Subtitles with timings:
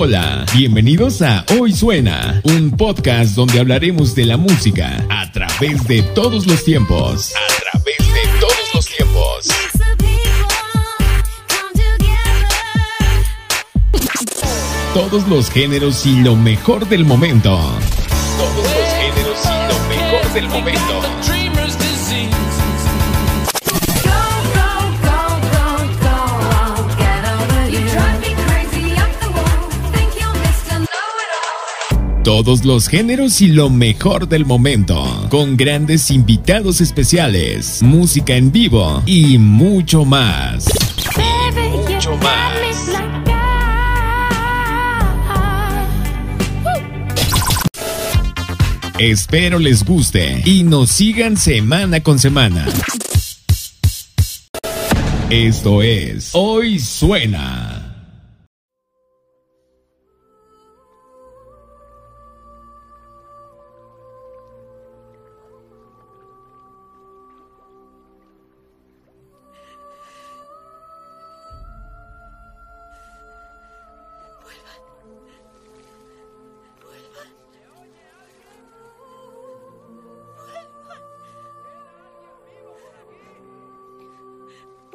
[0.00, 6.02] Hola, bienvenidos a Hoy Suena, un podcast donde hablaremos de la música a través de
[6.02, 7.34] todos los tiempos.
[7.34, 9.48] A través de todos los tiempos.
[14.94, 17.58] Todos los géneros y lo mejor del momento.
[18.38, 21.07] Todos los géneros y lo mejor del momento.
[32.38, 39.02] Todos los géneros y lo mejor del momento, con grandes invitados especiales, música en vivo
[39.06, 40.66] y mucho más.
[41.72, 42.54] mucho más.
[49.00, 52.68] Espero les guste y nos sigan semana con semana.
[55.28, 57.67] Esto es Hoy Suena.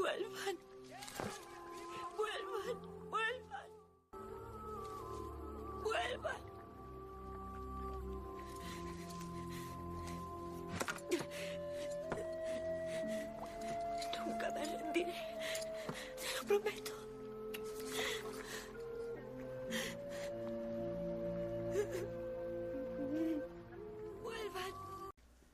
[0.04, 0.58] Vuelvan.
[2.18, 2.78] Vuelvan.
[3.09, 3.70] Vuelvan.
[5.82, 6.42] Vuelvan.
[14.28, 15.14] Nunca me rendiré.
[16.20, 16.92] Te lo prometo.
[24.22, 24.74] Vuelvan.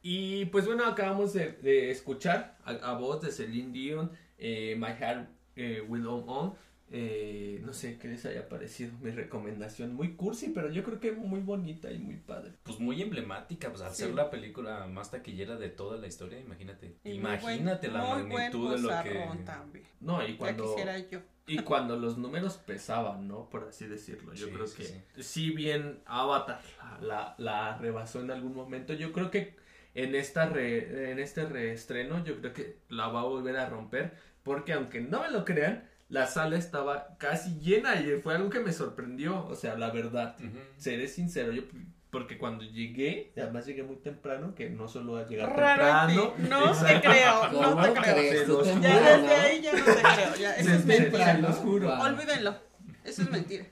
[0.01, 5.29] Y pues bueno, acabamos de, escuchar a, a voz de Celine Dion, eh, My Heart
[5.55, 6.53] eh, Will Go On.
[6.91, 9.93] Eh, no sé qué les haya parecido mi recomendación.
[9.93, 12.53] Muy cursi, pero yo creo que muy bonita y muy padre.
[12.63, 14.03] Pues muy emblemática, pues al Sí.
[14.05, 16.95] ser la película más taquillera de toda la historia, imagínate.
[17.03, 19.43] Y Imagínate buen- la magnitud de lo que...
[19.45, 19.85] también.
[19.99, 21.19] No, y Ya cuando, quisiera yo.
[21.45, 23.47] y cuando los números pesaban, ¿no?
[23.51, 24.33] Por así decirlo.
[24.33, 25.23] Yo Sí, creo sí, que sí.
[25.23, 29.53] si bien Avatar la, la, la rebasó en algún momento, yo creo que
[29.93, 34.13] en esta re- en este reestreno yo creo que la va a volver a romper
[34.43, 38.59] porque aunque no me lo crean, la sala estaba casi llena y fue algo que
[38.59, 40.35] me sorprendió, o sea, la verdad.
[40.77, 41.63] Seré sincero, yo
[42.09, 46.33] porque cuando llegué, además llegué muy temprano, que no solo a llegar Raro temprano.
[46.49, 48.31] No te creo, no ¿Cómo te creo.
[48.33, 49.33] Se los juro, Ya desde ¿no?
[49.43, 50.35] ahí ya no te creo.
[50.39, 51.35] Ya, eso Se- es mentira.
[51.35, 51.93] se los juro.
[52.01, 52.55] Olvídenlo.
[53.03, 53.65] Eso es mentira.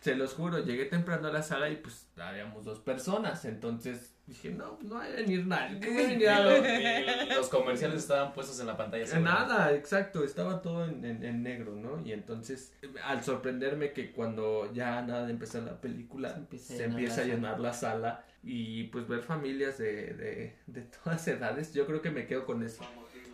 [0.00, 4.50] Se los juro, llegué temprano a la sala y pues habíamos dos personas, entonces dije,
[4.50, 7.98] no, no va a venir nadie, ¿qué va a venir a lo- Y los comerciales
[7.98, 9.04] estaban puestos en la pantalla.
[9.06, 9.48] Seguramente.
[9.48, 12.00] Nada, exacto, estaba todo en, en- en negro, ¿no?
[12.04, 12.72] Y entonces,
[13.04, 16.90] al sorprenderme que cuando ya nada de empezar la película, Se empieza a se llenar
[16.92, 17.34] empieza la a sala.
[17.34, 22.10] llenar la sala y pues ver familias de, de, de todas edades, yo creo que
[22.10, 22.82] me quedo con eso.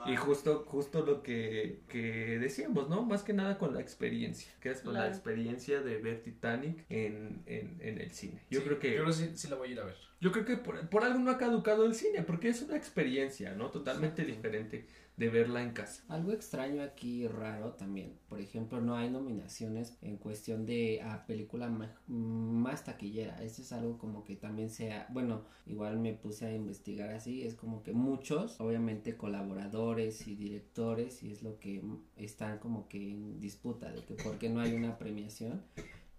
[0.08, 3.02] Y justo, justo lo que, que decíamos, ¿no?
[3.04, 7.76] Más que nada con la experiencia, quedas con la experiencia de ver Titanic en, en,
[7.80, 8.42] en el cine.
[8.50, 8.88] Yo Sí, creo que...
[8.90, 9.96] Yo creo que sí, sí la voy a ir a ver.
[10.20, 13.54] Yo creo que por, por algo no ha caducado el cine, porque es una experiencia,
[13.54, 13.70] ¿no?
[13.70, 16.02] Totalmente diferente de verla en casa.
[16.08, 18.18] Algo extraño aquí, raro también.
[18.28, 23.42] Por ejemplo, no hay nominaciones en cuestión de a película ma- más taquillera.
[23.42, 27.54] Esto es algo como que también sea, bueno, igual me puse a investigar así, es
[27.54, 31.82] como que muchos, obviamente colaboradores y directores, y es lo que
[32.16, 35.62] están como que en disputa de que por qué no hay una premiación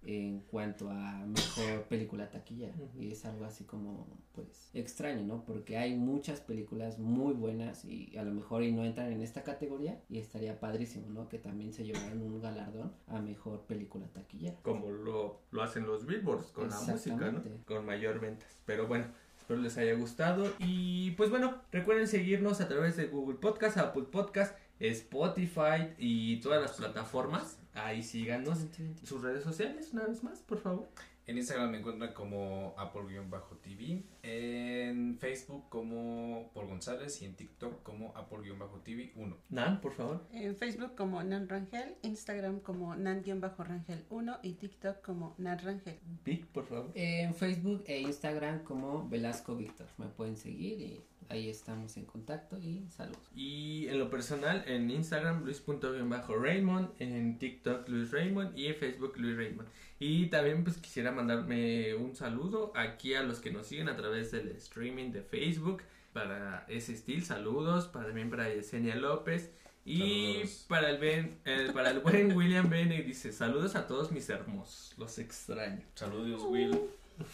[0.04, 3.02] en cuanto a mejor película taquillera Ujú.
[3.02, 8.16] y es algo así como pues extraño no porque hay muchas películas muy buenas y
[8.18, 11.74] a lo mejor y no entran en esta categoría y estaría padrísimo no que también
[11.74, 16.70] se llevaran un galardón a mejor película taquillera Como lo, lo hacen los billboards con
[16.70, 17.44] la música, ¿no?
[17.66, 18.62] Con mayor ventas.
[18.66, 19.06] Pero bueno,
[19.40, 20.52] espero les haya gustado.
[20.60, 26.62] Y pues bueno, recuerden seguirnos a través de Google Podcast, Apple Podcast, Spotify y todas
[26.62, 27.60] las plataformas.
[27.74, 28.66] Ahí síganos.
[29.04, 30.90] Sus redes sociales, una vez más, por favor.
[31.28, 38.16] En Instagram me encuentran como Apple-TV, en Facebook como Paul González y en TikTok como
[38.16, 39.38] Apple-TV 1.
[39.50, 40.26] Nan, por favor.
[40.32, 46.00] En Facebook como Nan Rangel, Instagram como Nan-Rangel1 y TikTok como Nan Rangel.
[46.24, 46.92] Vic, por favor.
[46.96, 52.58] en Facebook e Instagram como Velasco Víctor me pueden seguir y ahí estamos en contacto
[52.60, 58.76] y saludos Y en lo personal, en Instagram, Luis.Raymond, en TikTok, Luis Raymond y en
[58.76, 59.68] Facebook, Luis Raymond.
[60.00, 64.32] Y también pues quisiera mandarme un saludo aquí a los que nos siguen a través
[64.32, 65.82] del streaming de Facebook.
[66.14, 67.88] Para ese estilo, saludos.
[67.88, 69.52] Para, también para Yesenia López
[69.86, 70.00] Y
[70.34, 70.66] Saludos.
[70.68, 74.94] para el, ben, eh, para el buen William Bennett dice, saludos a todos mis hermosos,
[74.98, 76.78] los extraño, Saludos, Will.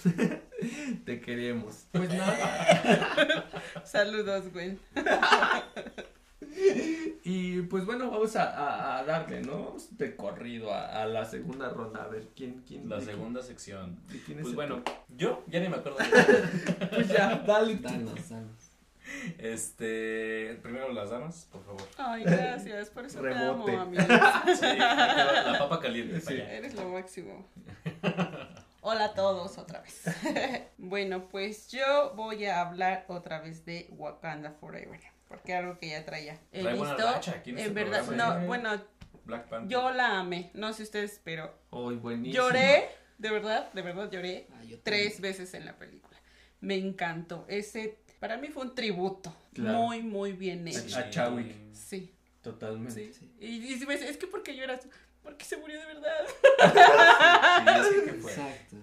[1.06, 1.86] te queremos.
[1.92, 3.46] Pues nada,
[3.86, 4.78] Saludos, güey.
[7.24, 9.64] y pues bueno, vamos a, a- a darle, ¿no?
[9.66, 12.64] Vamos De corrido a, a la segunda ronda, a ver, ¿quién?
[12.68, 14.00] quién La quién- segunda sección.
[14.08, 14.84] de quién es Pues bueno,
[15.18, 15.98] yo ya ni me acuerdo.
[16.92, 17.76] pues ya, dale.
[17.78, 18.70] Danos, danos.
[19.38, 21.82] Este, primero las damas, por favor.
[21.98, 22.90] Ay, gracias.
[22.90, 23.76] Por eso te amo, Rebote.
[23.78, 24.04] amigo.
[24.56, 26.22] Sí, la, papa caliente.
[26.22, 26.34] Sí.
[26.36, 27.50] Eres lo máximo.
[28.86, 30.04] Hola a todos otra vez.
[30.78, 35.00] bueno, pues yo voy a hablar otra vez de Wakanda Forever.
[35.28, 36.38] Porque algo que ya traía.
[36.52, 37.08] He Trae visto.
[37.08, 38.48] aquí en en este verdad, programa, no, ¿eh?
[38.48, 38.82] bueno,
[39.26, 39.70] Black Panther.
[39.70, 40.52] yo la amé.
[40.54, 42.44] No sé ustedes, pero Ay, buenísimo.
[42.44, 42.90] lloré.
[43.18, 46.18] De verdad, de verdad lloré Ah, yo tres veces en la película.
[46.60, 47.46] Me encantó.
[47.48, 49.34] Ese, para mí fue un tributo.
[49.54, 49.78] Claro.
[49.80, 50.98] Muy, muy bien hecho.
[51.00, 51.56] A Chadwick.
[51.74, 53.14] Sí, Totalmente.
[53.14, 53.32] sí.
[53.40, 54.88] Y, y si me dice, es que porque lloras,
[55.24, 56.26] porque se murió de verdad.
[57.84, 58.32] Sí, es que, ¿qué fue?
[58.32, 58.78] Exacto.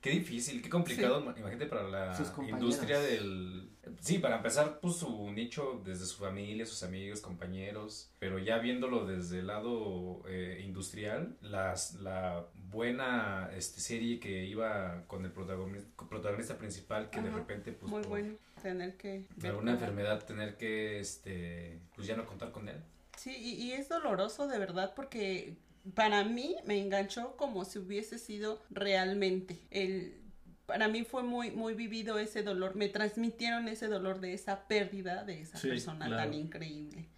[0.00, 2.18] Qué difícil, qué complicado, imagínate para la
[2.48, 3.68] industria del...
[4.00, 9.04] Sí, para empezar, pues su nicho desde su familia, sus amigos, compañeros, pero ya viéndolo
[9.04, 15.90] desde el lado eh, industrial, las, la buena este, serie que iba con el protagonista,
[16.08, 20.56] protagonista principal que de repente, pues muy por bueno tener que ver alguna enfermedad, tener
[20.56, 22.82] que, este, pues ya no contar con él.
[23.18, 25.56] Sí, y, y es doloroso de verdad porque
[25.94, 29.58] para mí me enganchó como si hubiese sido realmente.
[29.70, 30.20] El,
[30.66, 35.24] para mí fue muy, muy vivido ese dolor, me transmitieron ese dolor de esa pérdida
[35.24, 36.22] de esa Sí, persona claro.
[36.24, 37.08] tan increíble.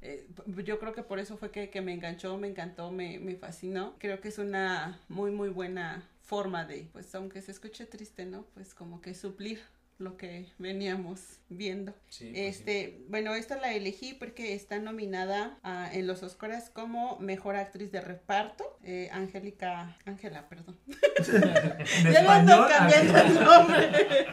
[0.00, 0.28] Eh,
[0.64, 3.94] yo creo que por eso fue que, que me enganchó, me encantó, me, me fascinó.
[3.98, 8.44] Creo que es una muy, muy buena forma de, pues aunque se escuche triste, ¿no?
[8.54, 9.60] Pues como que suplir
[9.98, 11.92] lo que veníamos viendo.
[12.08, 12.32] Sí, pues sí.
[12.34, 15.58] Este, bueno, esta la elegí porque está nominada
[15.92, 20.78] en los Oscars como mejor actriz de reparto, eh, Angélica, Ángela, perdón.
[22.04, 24.26] Ya le ando cambiando el nombre.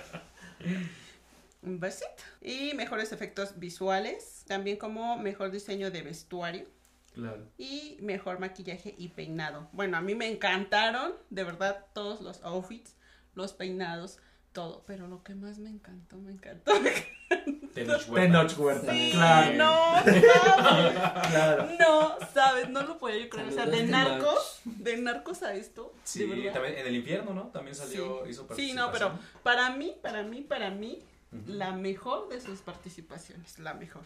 [1.63, 2.23] Un besito.
[2.41, 6.68] Y mejores efectos visuales, también como mejor diseño de vestuario
[7.13, 7.47] Claro.
[7.57, 9.68] y mejor maquillaje y peinado.
[9.71, 12.95] Bueno, a mí me encantaron, de verdad, todos los outfits,
[13.33, 14.19] los peinados,
[14.56, 16.72] todo, pero lo que más me encantó, me encantó.
[17.75, 18.22] Tenoch Huerta.
[18.48, 19.54] Tenoch Huerta, Sí, claro.
[19.57, 20.94] no, sabes,
[21.30, 21.69] Claro.
[21.78, 23.50] no, sabes, no lo podía yo creer.
[23.50, 23.92] O sea, de Tenoch.
[23.92, 27.44] narcos, de narcos a esto, Sí, también en el infierno, ¿no?
[27.50, 28.31] También salió, Sí.
[28.31, 29.12] hizo Sí, no, pero
[29.44, 31.04] para mí, para mí, para mí,
[31.48, 34.04] la mejor de sus participaciones, la mejor.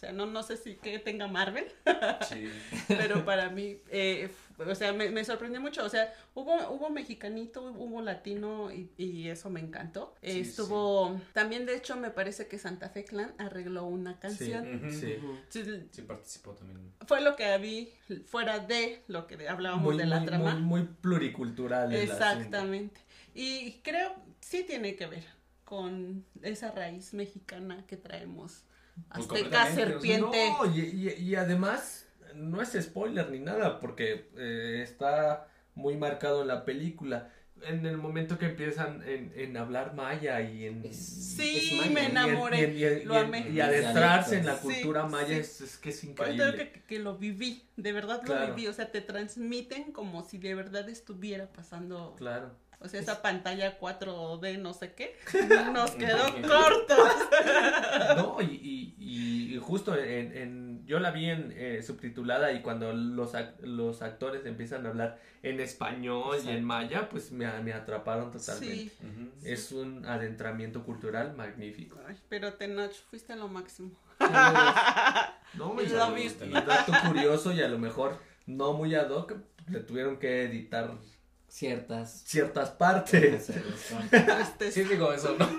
[0.00, 1.66] O sea, no, no sé si que tenga Marvel,
[2.26, 2.48] Sí.
[2.88, 5.84] pero para mí, eh, o sea, me, me sorprendió mucho.
[5.84, 10.14] O sea, hubo, hubo mexicanito, hubo latino y, y eso me encantó.
[10.22, 14.90] Eh, Sí, estuvo, también de hecho me parece que Santa Fe Clan arregló una canción.
[14.90, 15.16] Sí.
[15.50, 16.94] Sí, Sí participó también.
[17.06, 17.92] Fue lo que vi
[18.24, 20.54] fuera de lo que hablábamos Muy, de la muy, trama.
[20.54, 21.92] muy, muy pluricultural.
[21.92, 23.02] Exactamente.
[23.34, 25.24] Y creo sí tiene que ver
[25.66, 28.64] con esa raíz mexicana que traemos.
[29.08, 30.50] Pues Azteca, completamente, o sea, serpiente.
[30.58, 36.42] No, y, y- y además no es spoiler ni nada porque eh, está muy marcado
[36.42, 37.30] en la película.
[37.62, 40.94] En el momento que empiezan en, en hablar maya y en...
[40.94, 41.90] Sí, maya.
[41.90, 43.50] me enamoré, y en- lo amé.
[43.50, 45.40] y adentrarse en la Sí, cultura maya sí.
[45.40, 46.72] es, es que es Yo creo increíble.
[46.72, 48.48] que, que lo viví, de verdad Claro.
[48.48, 52.50] lo viví, o sea, te transmiten como si de verdad estuviera pasando, Claro.
[52.80, 55.16] O sea, esa pantalla 4D no sé qué,
[55.72, 56.42] nos quedó Ujú.
[56.42, 56.94] corto.
[58.16, 62.62] No, y, y- y- y justo en, en- yo la vi en eh, subtitulada y
[62.62, 67.46] cuando los, ac- los actores empiezan a hablar en español y en maya, pues me,
[67.62, 68.90] me atraparon totalmente.
[68.90, 69.30] Sí.
[69.44, 71.98] Es un adentramiento cultural magnífico.
[72.08, 73.90] Ay, pero Tenoch, fuiste lo máximo.
[75.54, 79.34] No, Y y, lo dato curioso y a lo mejor no muy ad hoc,
[79.68, 80.92] le tuvieron que editar
[81.50, 82.22] Ciertas.
[82.26, 83.50] ciertas partes.
[83.50, 85.46] Este, Sí digo eso, ¿no?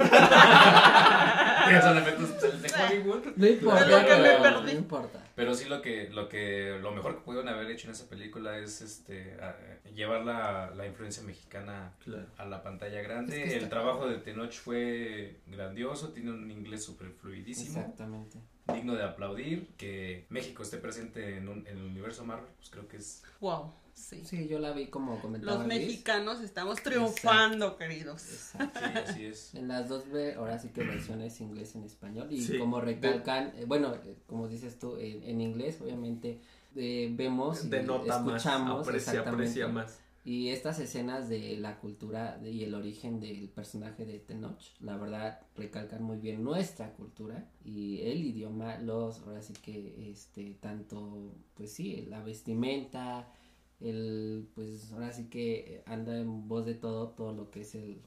[1.67, 3.25] De Hollywood.
[3.35, 4.61] No importa.
[4.63, 5.19] No importa.
[5.41, 8.57] Pero sí lo que, lo que, lo mejor que pudieron haber hecho en esa película
[8.59, 9.57] es este a-
[9.95, 12.27] llevar la, la influencia mexicana Claro.
[12.37, 13.37] a la pantalla grande.
[13.41, 18.37] Es que el está- trabajo de Tenoch fue grandioso, tiene un inglés súper fluidísimo, Exactamente.
[18.73, 19.67] digno de aplaudir.
[19.77, 23.73] Que México esté presente en, un- en el universo Marvel, pues creo que es wow,
[23.93, 24.23] sí.
[24.23, 25.79] Sí, yo la vi como comentaba Los Luis.
[25.79, 28.23] mexicanos estamos triunfando, queridos.
[28.31, 28.79] Exacto.
[28.79, 29.53] Sí, así es.
[29.55, 32.27] En las dos, ve- ahora sí que versiones inglés en español.
[32.31, 32.57] Y Sí.
[32.57, 36.39] como recalcan, eh, bueno, eh, como dices tú, en, en inglés, obviamente
[36.75, 39.99] eh, vemos, y Denota más, escuchamos, aprecia, exactamente, aprecia más.
[40.23, 44.95] Y estas escenas de la cultura de- y el origen del personaje de Tenoch, la
[44.95, 51.33] verdad, recalcan muy bien nuestra cultura y el idioma, los, ahora sí que, este, tanto,
[51.55, 53.27] pues sí, la vestimenta,
[53.79, 58.01] el, pues ahora sí que anda en voz de todo, todo lo que es el,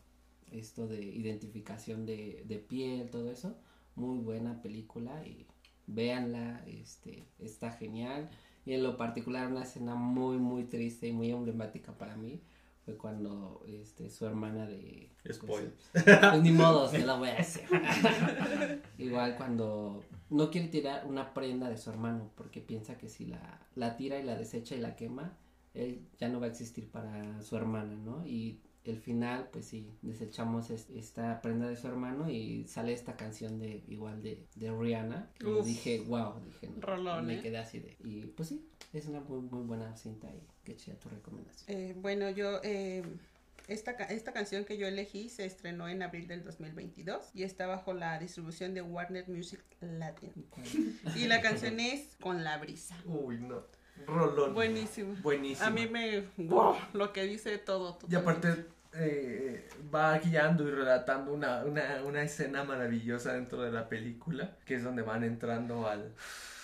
[0.52, 3.57] esto de identificación de, de piel, todo eso,
[3.97, 5.47] muy buena película y
[5.87, 8.31] véanla, este, está genial.
[8.67, 12.41] Y en lo particular una escena muy muy triste y muy emblemática para mí
[12.85, 15.73] fue cuando este su hermana de Spoiler.
[15.93, 17.64] pues, pues, ni modo, se la voy a hacer.
[18.99, 23.61] Igual cuando no quiere tirar una prenda de su hermano porque piensa que si la,
[23.75, 25.37] la tira y la desecha y la quema,
[25.73, 28.26] él ya no va a existir para su hermana, ¿no?
[28.26, 33.17] Y el final, pues sí, desechamos es- esta prenda de su hermano y sale esta
[33.17, 35.31] canción de igual de, de Rihanna.
[35.45, 35.64] Uf.
[35.64, 37.43] dije, wow, dije, no, Rolón, me ¿eh?
[37.43, 37.97] quedé así de...
[38.05, 41.64] Y pues sí, es una muy, muy buena cinta y qué chida tu recomendación.
[41.79, 43.03] Eh, bueno, yo, eh,
[43.69, 47.95] esta, esta canción que yo elegí se estrenó en abril del 2022 y está bajo
[47.95, 50.31] la distribución de Warner Music Latin.
[51.17, 52.95] Y la canción es Con la brisa.
[53.07, 53.62] Uy, no.
[54.07, 54.55] Rolón.
[54.55, 55.15] Buenísimo.
[55.23, 55.67] Buenísimo.
[55.67, 56.25] A mí me...
[56.37, 57.99] Wow, lo que dice todo.
[58.09, 63.89] Y aparte eh, va guiando y relatando una, una, una escena maravillosa dentro de la
[63.89, 66.13] película, que es donde van entrando al,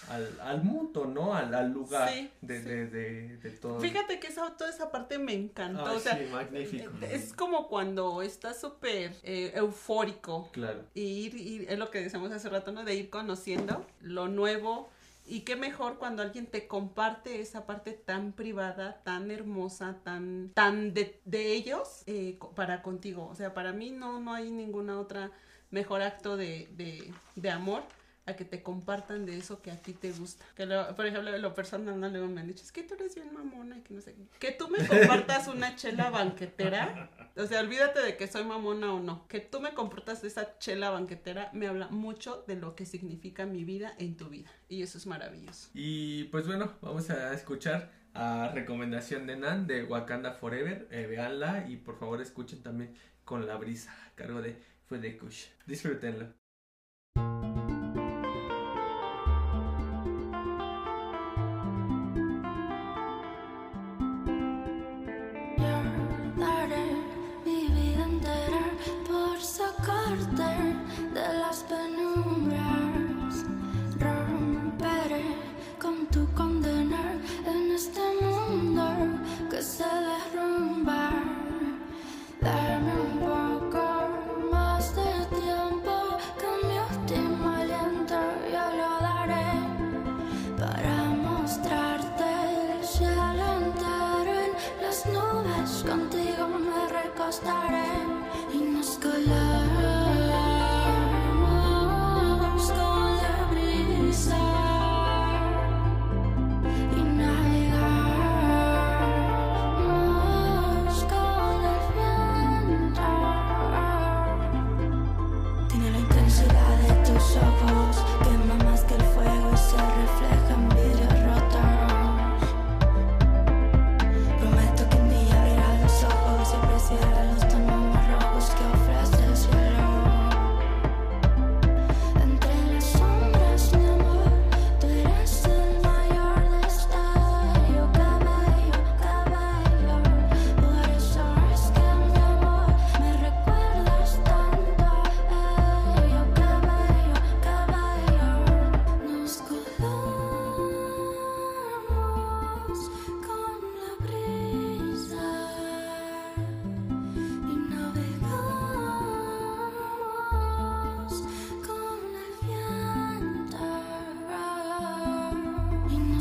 [0.09, 1.35] al, al mundo, ¿no?
[1.35, 2.69] Al, al lugar Sí, de, sí.
[2.69, 3.81] De, de, de todo.
[3.81, 5.87] Fíjate que esa, toda esa parte me encantó.
[5.87, 6.91] Ay, o sea, sí, magnífico.
[7.11, 10.83] es como cuando estás súper eh, eufórico Claro.
[10.95, 12.85] y ir, ir- es lo que decíamos hace rato, ¿no?
[12.85, 14.91] De ir conociendo lo nuevo.
[15.31, 20.93] Y qué mejor cuando alguien te comparte esa parte tan privada, tan hermosa, tan, tan
[20.93, 23.29] de, de ellos eh, para contigo.
[23.29, 25.31] O sea, para mí no, no hay ninguna otra
[25.71, 27.85] mejor acto de, de, de amor
[28.27, 30.45] a que te compartan de eso que a ti te gusta.
[30.55, 33.15] Que lo- por ejemplo, lo personal no luego me han dicho, es que tú eres
[33.15, 34.27] bien mamona y que no sé qué.
[34.39, 39.00] Que tú me compartas una chela banquetera, o sea, olvídate de que soy mamona o
[39.00, 39.27] no.
[39.29, 43.65] Que tú me compartas esa chela banquetera me habla mucho de lo que significa mi
[43.65, 44.50] vida en tu vida.
[44.69, 45.71] Y eso es maravilloso.
[45.75, 50.89] Y pues bueno, vamos a escuchar a recomendación de Nan de Wakanda Forever.
[50.91, 54.57] Eh, véanla y por favor escuchen también con la brisa a cargo de
[54.89, 55.47] Fede Kush.
[55.67, 56.39] Disfrútenlo.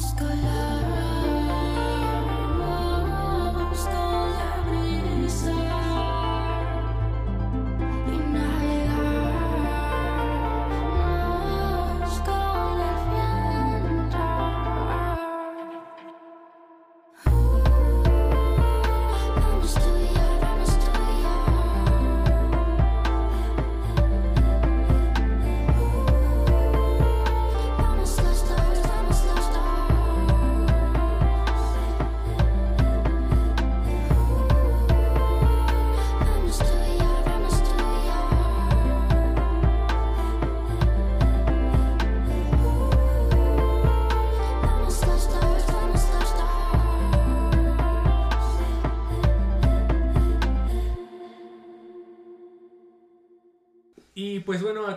[0.10, 0.59] escolar.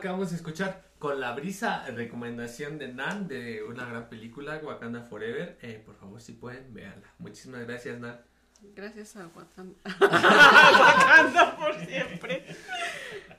[0.03, 5.03] Bueno, acabamos de escuchar con la brisa recomendación de Nan de una gran película, Wakanda
[5.03, 5.59] Forever.
[5.63, 7.07] Eh, por favor, si pueden, véanla.
[7.19, 8.21] Muchísimas gracias, Nan.
[8.75, 9.75] Gracias a Wakanda.
[10.01, 12.45] Wakanda por siempre.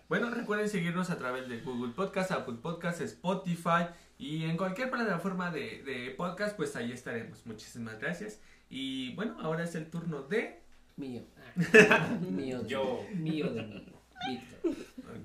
[0.07, 5.51] Bueno, recuerden seguirnos a través de Google Podcast, Apple Podcast, Spotify y en cualquier plataforma
[5.51, 7.45] de, de podcast, pues ahí estaremos.
[7.45, 8.39] Muchísimas gracias.
[8.69, 10.61] Y bueno, ahora es el turno de...
[10.95, 11.23] Mío.
[12.21, 12.61] Mío.
[12.61, 13.05] de- Yo.
[13.13, 13.92] Mío de mí.
[14.29, 14.75] Víctor.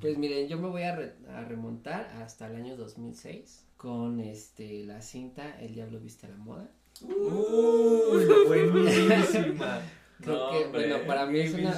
[0.00, 4.84] Pues miren, yo me voy a, re- a remontar hasta el año 2006 con este
[4.84, 6.68] la cinta El Diablo Viste a la Moda.
[7.02, 9.80] Uy, buenísima.
[10.20, 11.70] Creo No, que, hombre, bueno, para mí es una-.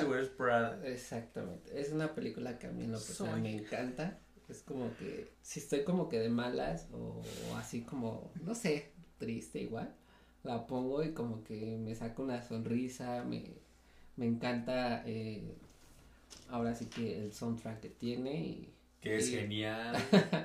[0.85, 1.79] Exactamente.
[1.79, 3.43] Es una película que a mí en lo personal Soy.
[3.43, 4.19] me encanta.
[4.49, 7.23] Es como que si estoy como que de malas o,
[7.53, 9.95] o así como, no sé, triste igual,
[10.43, 13.45] la pongo y como que me saca una sonrisa, me,
[14.17, 15.55] me encanta eh,
[16.49, 18.69] ahora sí que el soundtrack que tiene y,
[19.01, 19.97] Que es genial.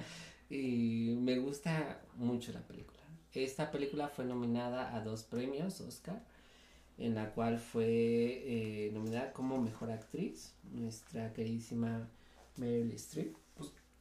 [0.49, 2.99] y me gusta mucho la película.
[3.33, 6.23] Esta película fue nominada a dos premios Oscar,
[6.97, 12.07] en la cual fue eh, nominada como mejor actriz, nuestra queridísima
[12.55, 13.35] Meryl Streep.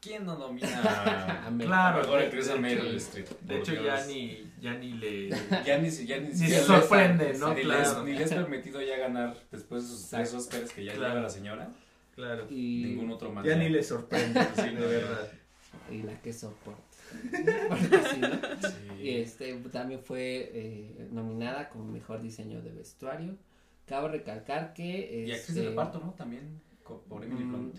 [0.04, 1.66] ¿Quién no nomina A Meryl.
[1.66, 3.28] Claro, mejor de- actriz a Meryl hecho- Streep?
[3.40, 5.30] De hecho, ya ni, ya ni le...
[5.66, 7.54] Ya ni, si- ya ni, Ni se les- sorprende, ¿no?
[7.54, 7.80] Ni, Claro.
[8.04, 10.34] les, ni les he permitido ya ganar después de sus tres.
[10.34, 11.08] Oscars que ya Claro.
[11.14, 11.68] lleva la señora.
[12.14, 12.46] Claro.
[12.50, 13.44] Y, Ningún otro más.
[13.44, 15.32] Ya ni le sorprende, Sí, de verdad.
[15.90, 16.80] y la que soporta.
[17.68, 18.68] Porque sí, ¿no?
[18.68, 19.02] Sí.
[19.02, 23.36] Y este también fue eh, nominada como mejor diseño de vestuario.
[23.86, 26.12] Cabe recalcar que Y actriz de este, reparto, ¿no?
[26.12, 27.76] También por Emily Mm, Blunt.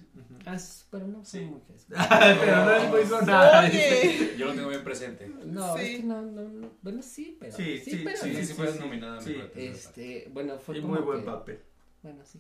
[0.47, 0.57] Ah,
[0.91, 1.49] pero no Sí.
[1.87, 3.65] Pero no es muy sonada.
[3.67, 4.35] Oye.
[4.37, 5.31] Yo lo tengo bien presente.
[5.45, 5.83] No, Sí.
[5.83, 7.55] es que no, no, no, bueno, sí, pero.
[7.55, 9.35] Sí, sí, pero Sí, sí, sí, fue nominada sí.
[9.55, 11.59] Este, bueno, fue Y como muy buen que- papel.
[12.03, 12.39] Bueno, sí,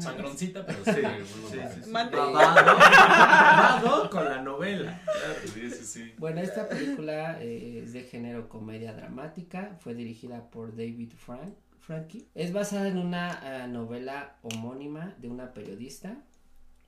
[0.00, 1.00] Sangroncita, pero Sí, sí.
[1.84, 5.02] sí, babado con la novela.
[5.52, 6.12] Sí, sí, sí.
[6.18, 12.28] Bueno, esta película eh, es de género comedia dramática, fue dirigida por David Frank, Frankie.
[12.34, 16.22] Es basada en una ah, novela homónima de una periodista.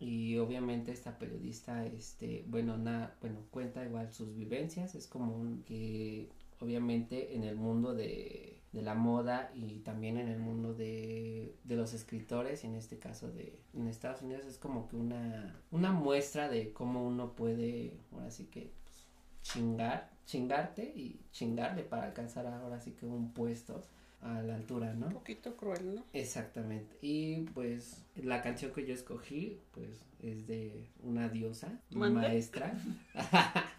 [0.00, 6.28] Y obviamente esta periodista, este, bueno, na- bueno, cuenta igual sus vivencias, es como que
[6.60, 11.76] obviamente en el mundo de, de la moda y también en el mundo de, de
[11.76, 15.92] los escritores, y en este caso de en Estados Unidos es como que una, una
[15.92, 19.06] muestra de cómo uno puede, ahora sí que pues,
[19.42, 23.82] chingar, chingarte y chingarle para alcanzar ahora sí que un puesto
[24.22, 25.06] a la altura, ¿no?
[25.08, 26.04] Un poquito cruel, ¿no?
[26.12, 26.96] Exactamente.
[27.02, 32.20] Y pues la canción que yo escogí, pues es de una diosa, ¿Mande?
[32.20, 32.72] maestra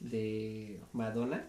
[0.00, 1.44] de Madonna.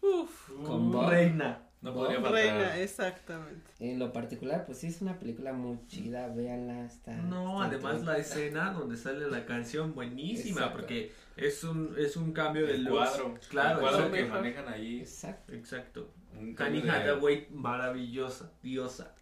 [0.00, 0.50] Uf.
[0.64, 1.10] Con Bob.
[1.10, 1.60] Reina.
[1.82, 2.32] No podría faltar.
[2.32, 3.70] Reina, exactamente.
[3.78, 7.14] En lo particular, pues sí es una película muy chida, véanla, está.
[7.14, 10.78] No, está además la escena donde sale la canción buenísima Exacto.
[10.78, 13.10] porque es un es un cambio de El looks.
[13.10, 13.38] cuadro.
[13.48, 14.16] Claro, el cuadro exacto.
[14.16, 14.40] que mejor.
[14.40, 15.00] manejan ahí.
[15.00, 15.52] Exacto.
[15.52, 16.14] Exacto.
[16.58, 19.14] Hathaway maravillosa, diosa.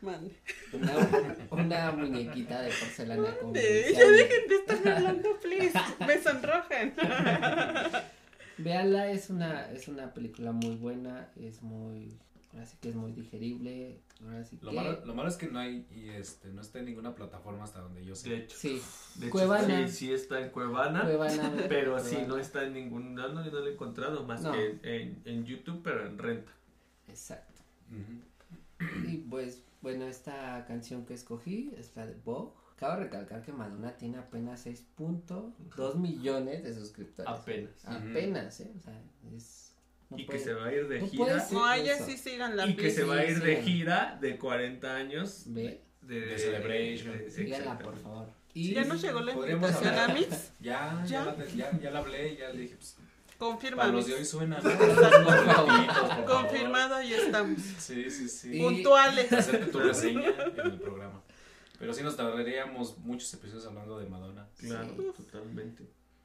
[0.00, 0.34] Mande.
[0.72, 0.92] Una,
[1.50, 5.78] una muñequita de porcelana con ya dejen de estar hablando, please.
[6.06, 6.94] Me sonrojan.
[8.58, 12.16] Véanla, es una, es una película muy buena, es muy,
[12.54, 15.48] ahora sí que es muy digerible, ahora sí Lo que, malo, lo malo es que
[15.48, 18.30] no hay, y este, no está en ninguna plataforma hasta donde yo sé.
[18.30, 18.80] De hecho, sí,
[19.16, 19.86] de hecho Cuevana.
[19.88, 22.08] sí, sí está en Cuevana, Cuevana, pero Cuevana.
[22.08, 24.52] sí no está en ningún no, no, no lo he encontrado más No.
[24.52, 26.52] que en, en YouTube, pero en renta.
[27.08, 27.62] exacto.
[29.06, 32.52] Y pues, bueno, esta canción que escogí es la de Vogue.
[32.76, 37.30] Cabe recalcar que Madonna tiene apenas 6.2 millones de suscriptores.
[37.30, 37.84] Apenas.
[37.84, 38.72] Apenas, ¿eh?
[38.76, 39.00] O sea,
[39.34, 39.73] es...
[40.14, 41.46] no y que se va a ir de no gira.
[41.50, 44.94] No, ella sí sigan la y que se va a ir de gira de 40
[44.94, 47.14] años Ve, de, De Celebration.
[47.30, 48.28] síganla, por favor.
[48.54, 50.14] ¿Ya no llegó la Podríamos invitación a.
[50.14, 50.52] Mix?
[50.60, 51.70] Ya, ya, ¿Ya?
[51.72, 52.96] la, ya, la hablé, ya le dije, pues,
[53.36, 54.58] Confirma, para los de hoy suena.
[56.26, 57.60] Confirmado, ahí estamos.
[57.78, 58.56] Sí, sí, sí.
[58.56, 59.32] Y- Puntuales.
[59.32, 61.20] Hacerte tu reseña en el programa.
[61.78, 64.46] Pero sí nos tardaríamos muchos episodios hablando de Madonna.
[64.56, 65.22] Claro, Sí.
[65.24, 65.84] totalmente.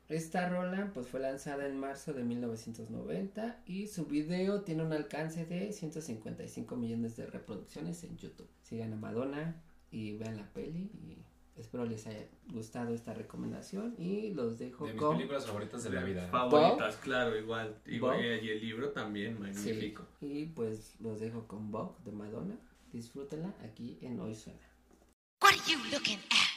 [0.09, 5.45] Esta rola pues fue lanzada en marzo de 1990 y su video tiene un alcance
[5.45, 8.49] de 155 millones de reproducciones en YouTube.
[8.63, 11.17] Sigan a Madonna y vean la peli y
[11.59, 15.89] espero les haya gustado esta recomendación y los dejo De mis con películas favoritas de
[15.91, 16.27] la vida.
[16.29, 17.75] Favoritas, claro, igual.
[17.85, 17.97] y
[18.49, 20.07] el libro también, Sí, magnífico.
[20.21, 22.55] y pues los dejo con Vogue de Madonna.
[22.91, 24.59] Disfrútenla aquí en Hoy Suena.
[25.43, 26.48] What are you looking at?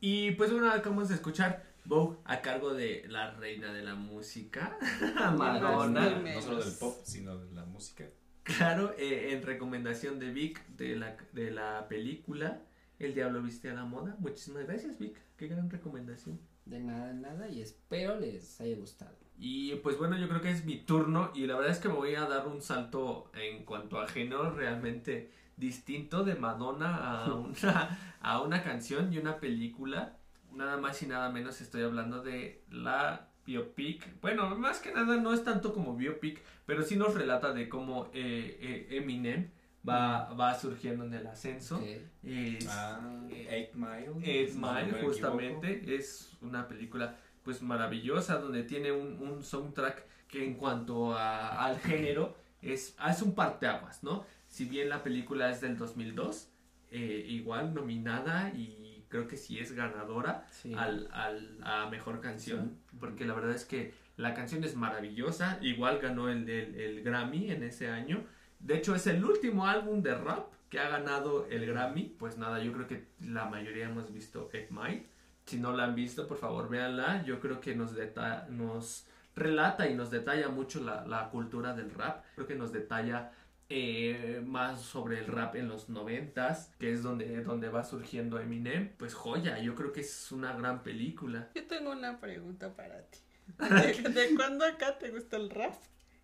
[0.00, 4.76] Y pues bueno, acabamos de escuchar Vogue a cargo de la reina de la música,
[5.38, 6.10] Madonna.
[6.20, 8.04] No solo del pop, sino de la música.
[8.42, 12.62] Claro, eh, en recomendación de Vic de la, de la película
[12.98, 14.16] El Diablo Viste a la Moda.
[14.18, 15.18] Muchísimas gracias, Vic.
[15.38, 16.38] Qué gran recomendación.
[16.66, 19.16] De nada, nada, y espero les haya gustado.
[19.38, 21.94] Y pues bueno, yo creo que es mi turno y la verdad es que me
[21.94, 27.98] voy a dar un salto en cuanto a género realmente distinto de Madonna a una,
[28.20, 30.14] a una canción y una película.
[30.54, 34.20] Nada más y nada menos estoy hablando de la biopic.
[34.20, 38.10] Bueno, más que nada no es tanto como biopic, pero sí nos relata de cómo
[38.14, 38.58] eh,
[38.90, 39.50] eh, Eminem
[39.88, 41.80] va, va surgiendo en el ascenso.
[42.22, 44.12] Es- Ah, Eight Mile.
[44.22, 45.06] Eight no equivoco.
[45.12, 51.64] justamente, es una película pues maravillosa donde tiene un, un soundtrack que en cuanto a-
[51.64, 54.24] al género es, es un parteaguas, ¿no?
[54.58, 56.50] Si bien la película es del 2002,
[56.90, 60.74] eh, igual nominada y creo que sí es ganadora Sí.
[60.74, 66.00] al, al- a mejor canción, porque la verdad es que la canción es maravillosa, igual
[66.00, 68.24] ganó el, el, el Grammy en ese año,
[68.58, 72.60] de hecho es el último álbum de rap que ha ganado el Grammy, pues nada,
[72.60, 75.06] yo creo que la mayoría hemos visto Egg Mile,
[75.46, 79.88] si no la han visto por favor véanla, yo creo que nos, deta- nos relata
[79.88, 83.30] y nos detalla mucho la, la cultura del rap, creo que nos detalla
[83.70, 88.92] eh, más sobre el rap en los noventas, que es donde, donde va surgiendo Eminem,
[88.96, 91.48] pues joya, yo creo que es una gran película.
[91.54, 93.18] Yo tengo una pregunta para ti.
[93.58, 95.74] ¿De, de cuándo acá te gusta el rap?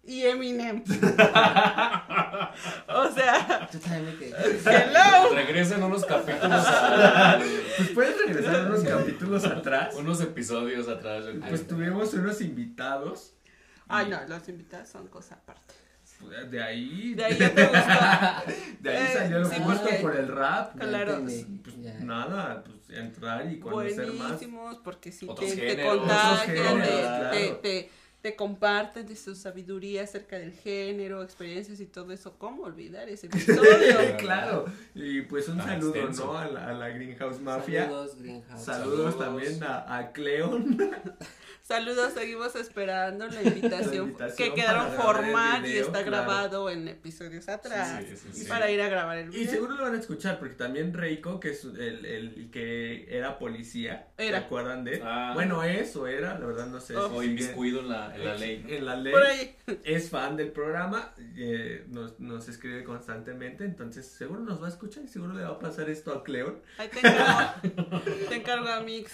[0.06, 0.82] Y Eminem.
[2.88, 4.34] o sea, Yo también me quedé.
[4.66, 5.34] hello.
[5.34, 7.38] Regresen unos capítulos a-
[7.76, 9.94] Pues puedes regresar unos capítulos atrás.
[9.96, 11.24] unos episodios atrás.
[11.48, 13.34] Pues tuvimos unos invitados.
[13.88, 15.74] Ay, no, los invitados son cosa aparte.
[16.20, 17.78] Pues, De ahí, De ahí ya te gustó.
[18.80, 20.78] de ahí Eh, salió el sí, gusto porque- por el rap.
[20.78, 21.12] Claro.
[21.16, 21.94] entendí, Pues ya.
[22.00, 24.16] nada, pues entrar y conocer más.
[24.28, 25.98] Buenísimos, porque sí Otros te, te géneros.
[25.98, 27.30] contagian, Otros te, claro.
[27.30, 27.90] te, te-
[28.22, 32.38] te comparten de su sabiduría acerca del género, experiencias y todo eso.
[32.38, 34.16] ¿Cómo olvidar ese episodio?
[34.18, 34.64] claro.
[34.94, 36.24] Y pues un Tan saludo, extenso.
[36.32, 36.38] ¿no?
[36.38, 37.82] A la, a la Greenhouse Mafia.
[37.84, 38.64] Saludos, Greenhouse.
[38.64, 39.18] Saludos, Saludos.
[39.18, 40.78] también a, a Cleon.
[41.66, 46.10] Saludos, seguimos esperando la invitación, La invitación que quedaron formar y está claro.
[46.10, 48.04] grabado en episodios atrás.
[48.06, 48.44] Sí, sí, y sí.
[48.50, 49.50] para ir a grabar el Y video.
[49.50, 54.08] seguro lo van a escuchar porque también Reiko, que es el, el que era policía,
[54.18, 54.40] Era.
[54.40, 54.96] ¿se acuerdan de?
[54.96, 55.02] él?
[55.04, 55.30] Ah.
[55.32, 56.96] Bueno, es o era, la verdad no sé.
[56.96, 57.08] Oh.
[57.08, 58.66] si O inmiscuido en la, en la ley.
[58.68, 59.12] En la ley.
[59.14, 59.56] Por ahí.
[59.84, 65.02] Es fan del programa, eh, nos, nos escribe constantemente, entonces seguro nos va a escuchar
[65.04, 66.60] y seguro le va a pasar esto a Cleon.
[66.76, 69.12] Ahí te encargo, te encargo a Mix.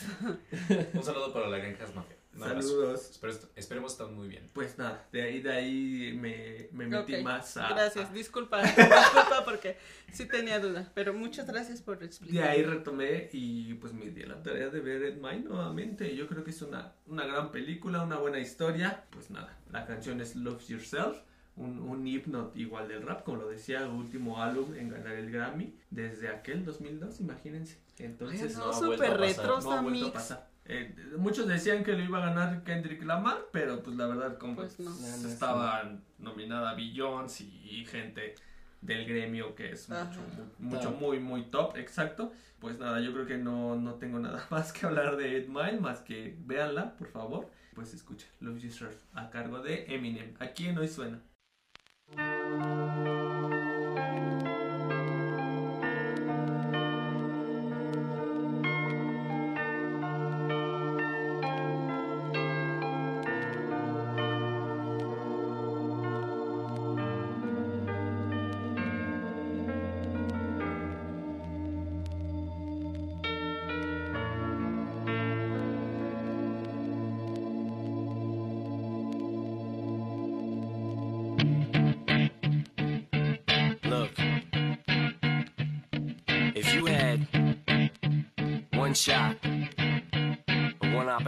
[0.94, 2.16] Un saludo para la Granjas Mafia.
[2.38, 3.10] Saludos.
[3.10, 4.48] Espero- esperemos estar muy bien.
[4.52, 7.68] Pues nada, de ahí, de ahí me, me metí Ok, más a...
[7.70, 9.76] Gracias, a- disculpa, disculpa porque
[10.12, 12.48] sí tenía duda, pero muchas gracias por de explicar.
[12.48, 16.14] ahí retomé y pues me di a la tarea de ver Ed Mine nuevamente.
[16.16, 19.04] Yo creo que es una, una gran película, una buena historia.
[19.10, 21.18] Pues nada, la canción es Love Yourself,
[21.56, 25.30] un, un himno igual del rap, como lo decía, el último álbum en ganar el
[25.30, 27.78] Grammy desde aquel 2002, imagínense.
[27.98, 30.50] Entonces, no, no ha vuelto a súper pasar, retro, no ha vuelto a pasar.
[30.72, 34.54] Eh, muchos decían que lo iba a ganar Kendrick Lamar, pero pues la verdad como
[34.54, 34.92] pues no.
[36.20, 38.36] nominada Billions y, gente
[38.80, 40.20] del gremio que es mucho,
[40.60, 42.32] mucho muy, muy top, exacto.
[42.60, 45.80] Pues nada, yo creo que no, no tengo nada más que hablar de Ed Mile,
[45.80, 47.50] más que véanla, por favor.
[47.74, 50.36] Pues escucha, Love You Surf, a cargo de Eminem.
[50.38, 51.20] Aquí en Hoy Suena.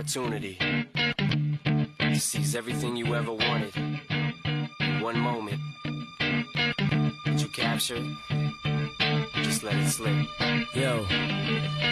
[0.02, 0.58] opportunity
[2.00, 5.60] to seize everything you ever wanted in one moment
[7.24, 8.02] that you captured.
[9.44, 10.26] Just let it slip.
[10.74, 11.04] Yo.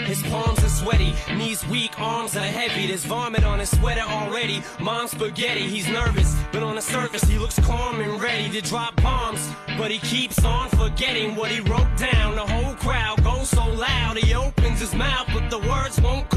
[0.07, 2.89] His palms are sweaty, knees weak, arms are heavy.
[2.89, 4.61] There's vomit on his sweater already.
[4.81, 9.01] Mom's spaghetti, he's nervous, but on the surface he looks calm and ready to drop
[9.03, 9.49] bombs.
[9.79, 12.35] But he keeps on forgetting what he wrote down.
[12.35, 16.29] The whole crowd goes so loud, he opens his mouth, but the words won't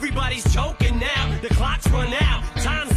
[0.00, 1.38] Everybody's choking now.
[1.42, 2.44] The clock's run out.
[2.62, 2.87] Time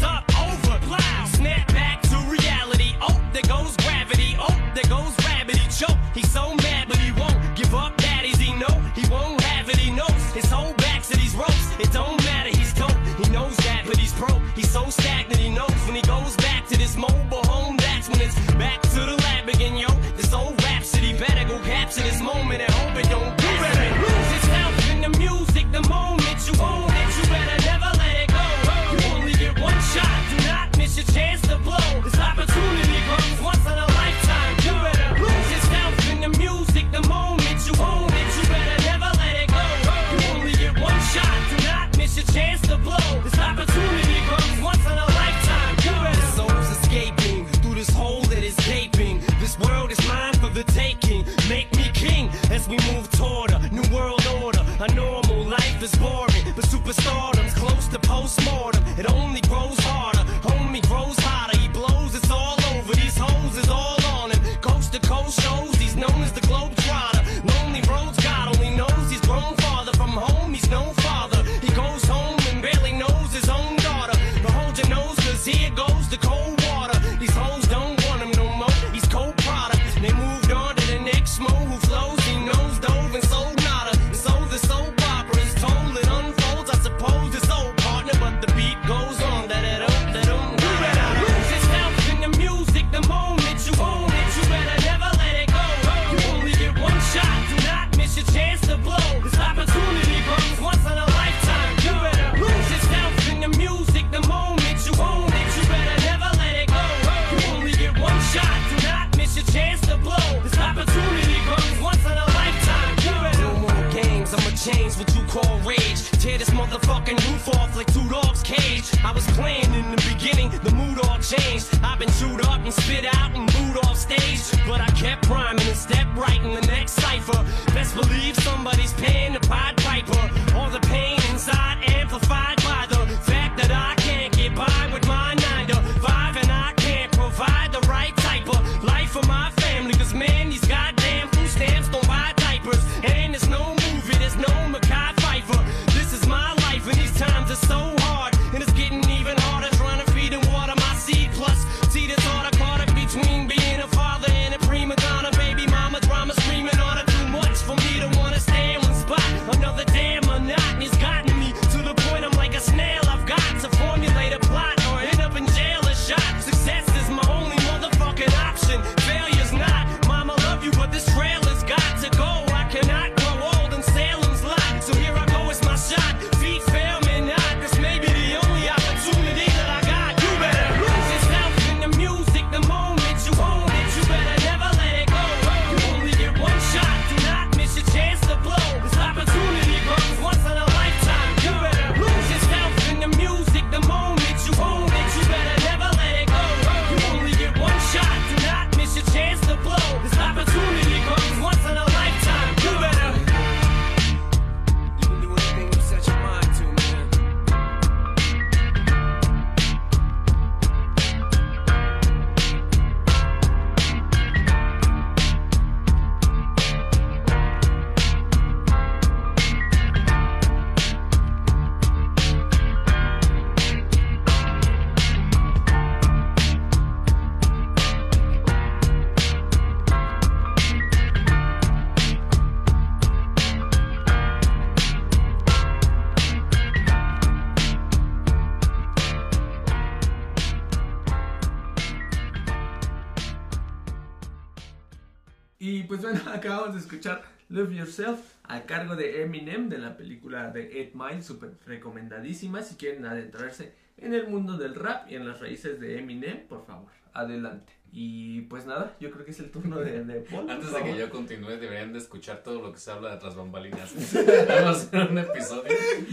[248.43, 252.61] A cargo de Eminem de la película de 8 Mile, súper recomendadísima.
[252.61, 256.65] Si quieren adentrarse en el mundo del rap y en las raíces de Eminem, por
[256.65, 257.73] favor, adelante.
[257.93, 260.43] Y pues nada, yo creo que es el turno de, de Paul.
[260.45, 263.17] por Antes de que yo continúe, deberían de escuchar todo lo que se habla de
[263.17, 263.91] tras bambalinas.
[264.47, 265.63] Vamos a hacer un episodio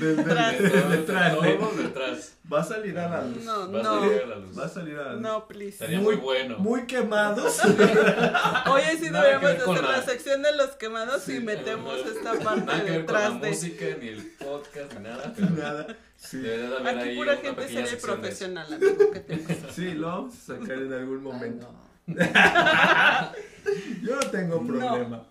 [0.01, 1.59] detrás, todo ¿eh?
[1.76, 2.37] detrás.
[2.53, 3.45] Va a salir a la luz.
[3.45, 4.01] No, Va a no.
[4.01, 4.59] salir a la luz.
[4.59, 5.20] Va a salir a la luz.
[5.22, 5.68] No, please.
[5.70, 6.59] Estaría muy, bueno.
[6.59, 7.61] Muy quemados.
[8.70, 9.93] Oye, sí Nada deberíamos hacer la...
[9.99, 11.37] la- sección de los quemados Sí.
[11.37, 13.49] y metemos esta parte Nada que ver con la detrás de.
[13.51, 15.33] música, ni el podcast, ni nada.
[15.37, 15.87] Pero Nada.
[16.19, 16.43] Sí.
[16.85, 18.07] Aquí pura gente eso.
[18.07, 19.71] profesional, amigo, ¿qué te pasa?
[19.73, 21.73] Sí, lo vamos a sacar en algún Ay, momento.
[22.07, 22.14] no.
[24.03, 25.27] Yo no tengo problema.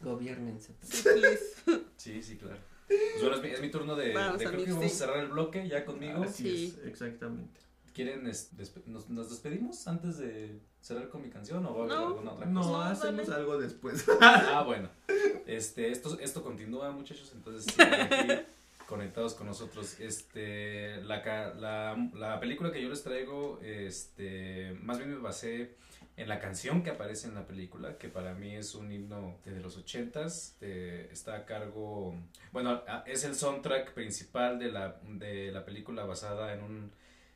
[0.00, 0.74] Gobiernense.
[0.82, 1.40] Sí, please.
[1.96, 2.58] Sí, sí, claro.
[2.86, 4.94] Pues bueno, es mi, es mi turno de, Vamos, de creo que vamos a sí.
[4.94, 6.22] cerrar el bloque ya conmigo.
[6.22, 6.74] Así Sí.
[6.82, 7.60] es, exactamente.
[7.94, 8.50] ¿Quieren, es-
[8.86, 12.06] nos, nos despedimos antes de cerrar con mi canción o va a haber No.
[12.08, 12.50] alguna otra cosa?
[12.52, 13.40] No, No, hacemos dale.
[13.40, 14.04] algo después.
[14.20, 14.88] Ah, bueno.
[15.46, 17.74] Este, esto, esto continúa, muchachos, entonces
[18.86, 19.98] conectados con nosotros.
[20.00, 21.22] Este, la,
[21.58, 25.74] la, la película que yo les traigo, este, más bien me basé
[26.16, 29.60] en la canción que aparece en la película, que para mí es un himno de
[29.60, 32.14] los ochentas, de- está a cargo,
[32.52, 36.92] bueno, es el soundtrack principal de la, de la película basada en un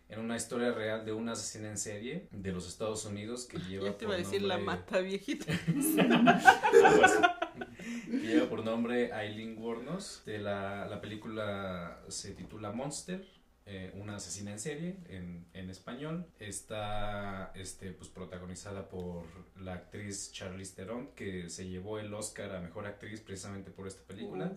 [0.08, 3.86] en una historia real de una asesina en serie de los Estados Unidos que lleva
[3.86, 5.46] Yo te iba a decir la mata viejita.
[8.10, 10.22] que lleva por nombre Aileen Wuornos.
[10.26, 13.26] De la, la película se titula Monster,
[13.66, 16.26] eh, una asesina en serie en, en español.
[16.38, 19.24] Está este, pues, protagonizada por
[19.60, 24.02] la actriz Charlize Theron, que se llevó el Oscar a Mejor Actriz precisamente por esta
[24.02, 24.52] película.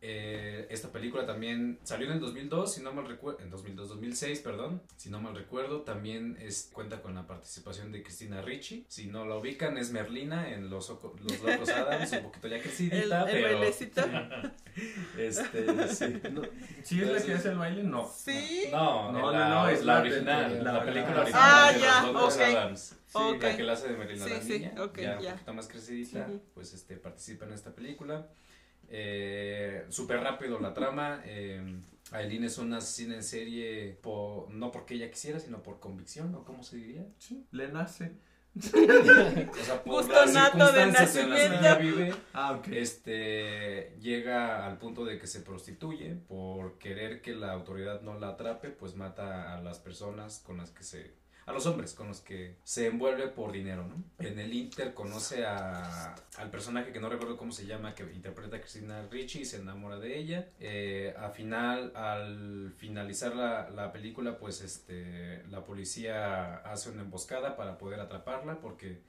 [0.00, 4.38] Eh, esta película también salió en el 2002, si no mal recuerdo, en 2002, 2006,
[4.40, 9.06] perdón, si no mal recuerdo, también es, cuenta con la participación de Cristina Ricci, si
[9.08, 12.62] no la ubican es Merlina en Los, Oco- los Locos Adams, un poquito ya El,
[12.62, 13.58] crecidita, el pero...
[13.58, 14.02] bailecito.
[15.18, 16.20] Este, sí.
[16.32, 16.42] No,
[16.84, 17.82] ¿Sí es la que hace el baile?
[17.82, 18.08] No.
[18.08, 18.66] Sí.
[18.70, 21.72] No, No, la, no, no, es la la original, la, la- película la- original Ah,
[21.72, 22.40] de ya, los Locos ok.
[22.42, 22.80] Adams.
[22.80, 23.42] Sí, Ok.
[23.42, 25.32] La que la hace de Merlina Sí, la sí, niña, ok, ya un ya.
[25.32, 28.28] poquito más crecidita, pues este participa en esta película.
[28.88, 31.20] Eh, Súper rápido la trama.
[31.24, 31.80] Eh,
[32.12, 36.44] Aileen es una asesina en serie po- no porque ella quisiera, sino por convicción, o
[36.44, 37.06] cómo se diría.
[37.18, 38.12] Sí, le nace.
[38.56, 38.60] O
[39.64, 41.98] sea, por Gusto las nato de circunstancias en las que ella nacimiento.
[41.98, 42.68] vive, Ah, ok.
[42.68, 48.30] este llega al punto de que se prostituye por querer que la autoridad no la
[48.30, 51.12] atrape, pues mata a las personas con las que se
[51.48, 54.04] a los hombres con los que se envuelve por dinero, ¿no?
[54.18, 58.58] En el Inter conoce a, al personaje que no recuerdo cómo se llama, que interpreta
[58.58, 60.50] a Cristina Ricci y se enamora de ella.
[60.60, 67.56] Eh, a final, al finalizar la, la película, pues este, la policía hace una emboscada
[67.56, 69.00] para poder atraparla porque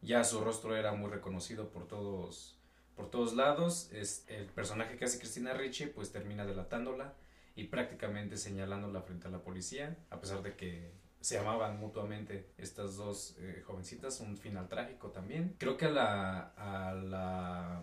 [0.00, 2.54] ya su rostro era muy reconocido por todos
[2.94, 3.90] por todos lados.
[3.92, 7.14] Es el personaje que hace Cristina Ricci pues termina delatándola
[7.56, 12.96] y prácticamente señalándola frente a la policía, a pesar de que se amaban mutuamente estas
[12.96, 15.54] dos eh, jovencitas, un final trágico también.
[15.58, 17.82] Creo que a la, a la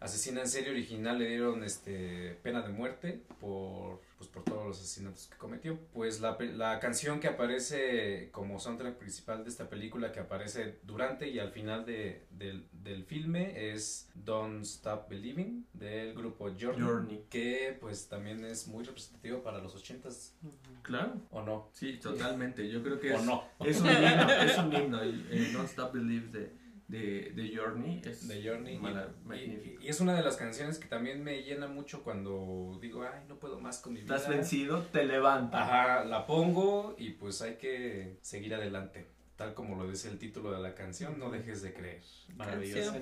[0.00, 4.78] asesina en serie original le dieron este pena de muerte por pues por todos los
[4.78, 10.12] asesinatos que cometió pues la, la canción que aparece como soundtrack principal de esta película
[10.12, 16.14] que aparece durante y al final de, del, del filme es Don't Stop Believing del
[16.14, 17.24] grupo Journey, Journey.
[17.28, 20.36] que pues también es muy representativo para los ochentas
[20.82, 21.14] Claro.
[21.30, 22.68] o no Sí, totalmente.
[22.68, 24.30] Yo creo que o es, no es un himno.
[24.42, 25.00] Es un himno.
[25.02, 26.52] El, el Don't Stop Believe de,
[26.92, 29.82] de, de Journey es de Journey y- mala- y, magnífico.
[29.82, 33.38] y es una de las canciones que también me llena mucho cuando digo ay no
[33.38, 35.62] puedo más con mi vida Estás vencido, te levanta.
[35.62, 39.06] Ajá, la pongo y pues hay que seguir adelante.
[39.36, 42.02] Tal como lo dice el título de la canción, no dejes de creer.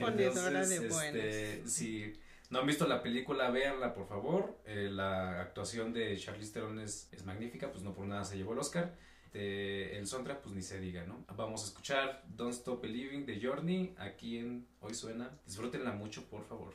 [0.01, 2.13] Ponedora de este, si
[2.49, 4.57] no han visto la película, véanla por favor.
[4.67, 8.53] Eh, la actuación de Charlize Theron es, es magnífica, pues no por nada se llevó
[8.55, 8.95] el Oscar.
[9.33, 11.25] Eh, el soundtrack, pues ni se diga, ¿no?
[11.37, 15.39] Vamos a escuchar Don't Stop Believing de Journey aquí en Hoy Suena.
[15.47, 16.75] Disfrútenla mucho, por favor.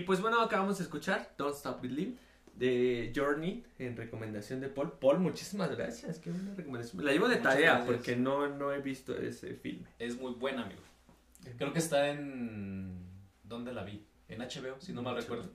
[0.00, 2.18] Y pues bueno, acabamos de escuchar Don't Stop Believing
[2.54, 4.92] de Journey en recomendación de Paul.
[4.92, 6.18] Paul, muchísimas gracias.
[6.18, 6.98] Qué buena recomendación.
[6.98, 7.96] Me la llevo de Muchas tarea gracias.
[7.96, 9.88] porque no, no he visto ese filme.
[9.98, 10.80] Es muy buena, amigo.
[11.58, 12.98] Creo que está en...
[13.44, 14.04] ¿Dónde la vi?
[14.28, 15.50] En HBO, si no mal recuerdo.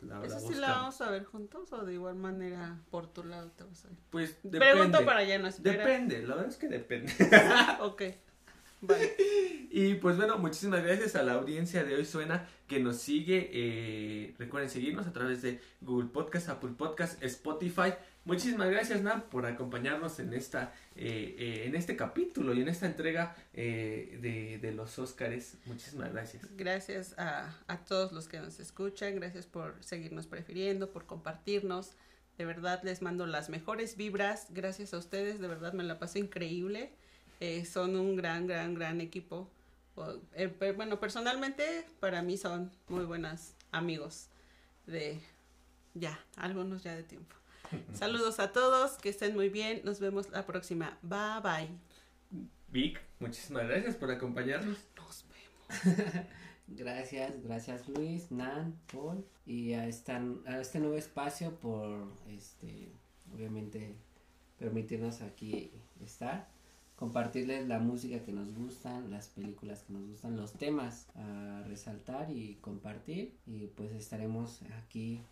[0.00, 3.22] La- la ¿Esa sí la vamos a ver juntos o de igual manera por tu
[3.24, 3.96] lado te vas a ir?
[4.10, 4.58] Pues depende.
[4.58, 5.78] Pregunto para ya no esperar.
[5.78, 7.12] Depende, la verdad es que depende.
[7.80, 8.02] ok.
[8.80, 9.16] Vale.
[9.72, 13.48] Y pues bueno, muchísimas gracias a la audiencia de Hoy Suena que nos sigue.
[13.52, 17.94] eh, recuerden seguirnos a través de Google Podcast, Apple Podcast, Spotify.
[18.24, 22.86] Muchísimas gracias, Nan, por acompañarnos en esta eh, eh, en este capítulo y en esta
[22.86, 25.56] entrega eh, de, de los Óscares.
[25.66, 26.42] Muchísimas gracias.
[26.56, 31.92] Gracias a, a todos los que nos escuchan, gracias por seguirnos prefiriendo, por compartirnos.
[32.38, 34.48] De verdad les mando las mejores vibras.
[34.50, 36.92] Gracias a ustedes, de verdad me la paso increíble.
[37.40, 39.50] Eh, son un gran, gran, gran equipo.
[40.34, 44.28] Eh, bueno, personalmente para mí son muy buenos amigos
[44.86, 45.20] de
[45.94, 47.34] ya, algunos ya de tiempo.
[47.94, 49.80] Saludos a todos, que estén muy bien.
[49.84, 50.98] Nos vemos la próxima.
[51.02, 51.68] Bye bye.
[52.68, 54.78] Vic, muchísimas gracias por acompañarnos.
[54.96, 56.26] Nos vemos.
[56.72, 62.92] Gracias, gracias Luis, Nan, Paul y a, esta, a este nuevo espacio por, este,
[63.34, 63.96] obviamente,
[64.56, 65.72] permitirnos aquí
[66.04, 66.48] estar,
[67.00, 72.30] compartirles la música que nos gustan, las películas que nos gustan, los temas a resaltar
[72.30, 75.22] y compartir y pues estaremos aquí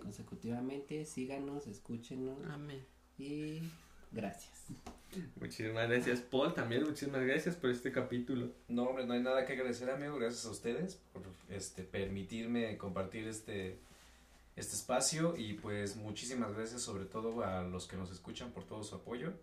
[0.00, 2.82] consecutivamente, síganos, escúchenos Amén.
[3.18, 3.58] y
[4.10, 4.52] gracias.
[5.38, 6.54] Muchísimas gracias, Paul.
[6.54, 8.50] También muchísimas gracias por este capítulo.
[8.68, 10.16] No, hombre, no hay nada que agradecer, amigo.
[10.16, 13.78] Gracias a ustedes por este permitirme compartir este
[14.56, 18.82] este espacio y pues muchísimas gracias sobre todo a los que nos escuchan por todo
[18.82, 19.34] su apoyo.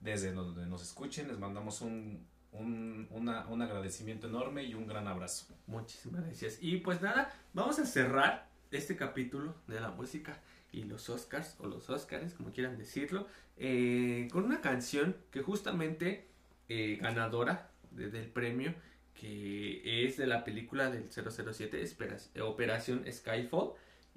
[0.00, 5.46] Desde donde nos escuchen les mandamos un, un, un agradecimiento enorme y un gran abrazo.
[5.66, 6.58] Muchísimas gracias.
[6.60, 10.40] Y pues nada, vamos a cerrar este capítulo de la música
[10.72, 13.26] y los Oscars, o los Oscars, como quieran decirlo,
[13.56, 16.28] eh, con una canción que justamente
[16.68, 18.72] eh, ganadora de- del premio,
[19.14, 23.72] que es de la película del 007, Esperas- eh, Operación Skyfall.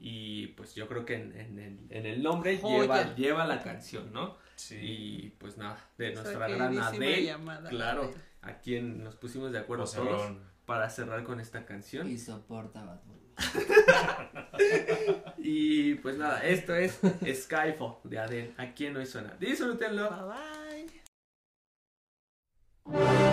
[0.06, 2.82] Y pues yo creo que en, en el, en el nombre Joya.
[2.82, 4.38] lleva, lleva la canción, ¿no?
[4.58, 4.76] Sí.
[4.82, 8.18] Y pues nada, de Esa nuestra gran Adele, llamada claro, Adele.
[8.42, 10.42] a quien nos pusimos de acuerdo José todos Ron.
[10.66, 12.10] para cerrar con esta canción.
[12.12, 13.24] Y soporta Bad Bunny.
[15.38, 17.00] Y pues nada, esto es
[17.34, 18.54] Skyfall de Adele.
[18.58, 19.36] ¿A quién hoy suena?
[19.40, 20.10] Disfrútenlo.
[20.10, 20.92] Bye
[23.00, 23.33] bye.